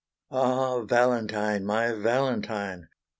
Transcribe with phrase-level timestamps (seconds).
[0.31, 2.89] Ah Valentine my Valentine!